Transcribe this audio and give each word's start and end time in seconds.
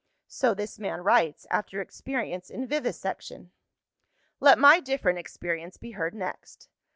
"So 0.27 0.55
this 0.55 0.79
man 0.79 1.01
writes, 1.01 1.45
after 1.51 1.79
experience 1.79 2.49
in 2.49 2.65
Vivisection. 2.65 3.51
"Let 4.39 4.57
my 4.57 4.79
different 4.79 5.19
experience 5.19 5.77
be 5.77 5.91
heard 5.91 6.15
next. 6.15 6.69